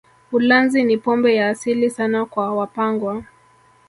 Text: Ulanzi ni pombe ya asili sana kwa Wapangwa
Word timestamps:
Ulanzi 0.31 0.83
ni 0.83 0.97
pombe 0.97 1.35
ya 1.35 1.49
asili 1.49 1.89
sana 1.89 2.25
kwa 2.25 2.55
Wapangwa 2.55 3.23